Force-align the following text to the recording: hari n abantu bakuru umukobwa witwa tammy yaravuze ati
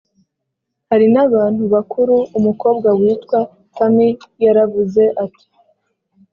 hari 0.89 1.05
n 1.13 1.17
abantu 1.25 1.63
bakuru 1.73 2.15
umukobwa 2.37 2.89
witwa 2.99 3.39
tammy 3.75 4.09
yaravuze 4.43 5.03
ati 5.25 5.45